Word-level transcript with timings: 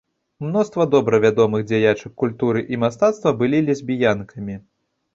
Мноства 0.45 0.85
добра 0.93 1.19
вядомых 1.25 1.67
дзяячак 1.73 2.17
культуры 2.23 2.65
і 2.75 2.83
мастацтва 2.87 3.37
былі 3.45 3.65
лесбіянкамі. 3.71 4.63